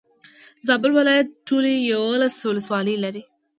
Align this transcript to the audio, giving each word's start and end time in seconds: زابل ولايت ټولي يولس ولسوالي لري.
زابل 0.65 0.91
ولايت 0.99 1.27
ټولي 1.47 1.73
يولس 1.91 2.35
ولسوالي 2.45 2.95
لري. 3.03 3.23